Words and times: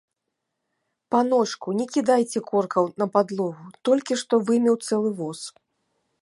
Паночку, 1.15 1.67
не 1.81 1.85
кідайце 1.95 2.39
коркаў 2.51 2.89
на 3.03 3.07
падлогу, 3.19 3.65
толькі 3.91 4.13
што 4.23 4.33
вымеў 4.49 4.75
цэлы 4.89 5.11
воз. 5.23 5.39